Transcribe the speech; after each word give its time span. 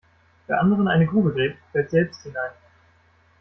Wer 0.47 0.59
anderen 0.59 0.87
eine 0.87 1.05
Grube 1.05 1.31
gräbt 1.31 1.59
fällt 1.71 1.91
selbst 1.91 2.23
hinein. 2.23 2.49